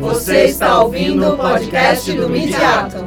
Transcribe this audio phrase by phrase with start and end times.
[0.00, 2.98] Você está ouvindo o podcast do Midiato.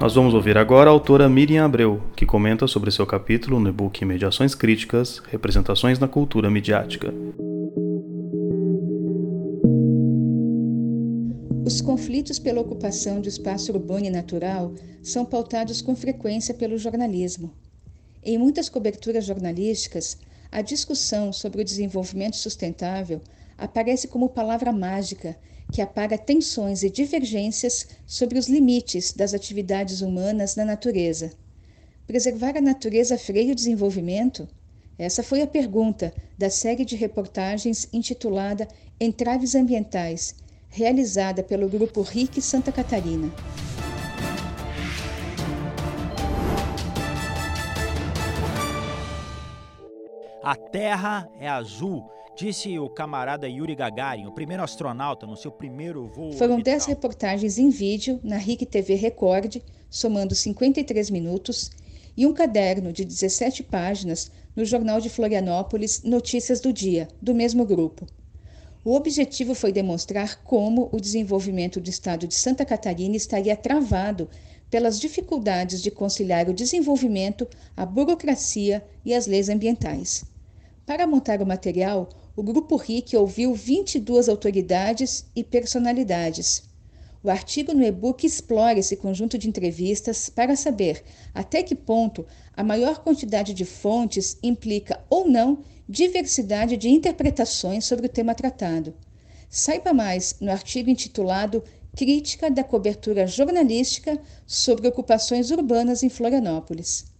[0.00, 4.04] Nós vamos ouvir agora a autora Miriam Abreu, que comenta sobre seu capítulo no e-book
[4.04, 7.12] Mediações Críticas, Representações na Cultura Midiática.
[11.64, 17.52] Os conflitos pela ocupação de espaço urbano e natural são pautados com frequência pelo jornalismo.
[18.22, 20.18] Em muitas coberturas jornalísticas,
[20.52, 23.20] a discussão sobre o desenvolvimento sustentável
[23.56, 25.36] aparece como palavra mágica
[25.72, 31.32] que apaga tensões e divergências sobre os limites das atividades humanas na natureza.
[32.06, 34.46] Preservar a natureza freia o desenvolvimento?
[34.98, 38.68] Essa foi a pergunta da série de reportagens intitulada
[39.00, 40.34] Entraves Ambientais,
[40.68, 43.32] realizada pelo grupo RIC Santa Catarina.
[50.42, 52.04] A Terra é azul,
[52.36, 56.32] disse o camarada Yuri Gagarin, o primeiro astronauta no seu primeiro voo.
[56.32, 61.70] Foram 10 reportagens em vídeo na RIC TV Record, somando 53 minutos,
[62.16, 67.64] e um caderno de 17 páginas no Jornal de Florianópolis Notícias do Dia, do mesmo
[67.64, 68.06] grupo.
[68.84, 74.28] O objetivo foi demonstrar como o desenvolvimento do estado de Santa Catarina estaria travado
[74.70, 80.24] pelas dificuldades de conciliar o desenvolvimento, a burocracia e as leis ambientais.
[80.84, 86.64] Para montar o material, o Grupo RIC ouviu 22 autoridades e personalidades.
[87.22, 92.26] O artigo no e-book explora esse conjunto de entrevistas para saber até que ponto
[92.56, 98.94] a maior quantidade de fontes implica ou não diversidade de interpretações sobre o tema tratado.
[99.48, 101.62] Saiba mais no artigo intitulado
[101.96, 107.13] Crítica da cobertura jornalística sobre ocupações urbanas em Florianópolis.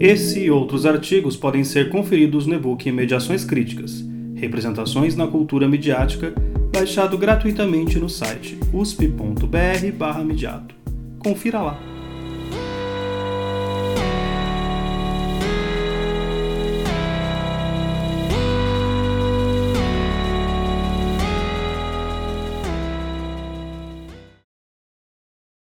[0.00, 4.04] Esse e outros artigos podem ser conferidos no e-book Mediações Críticas,
[4.36, 6.32] Representações na Cultura Midiática,
[6.72, 10.72] baixado gratuitamente no site usp.br/mediato.
[11.18, 11.97] Confira lá.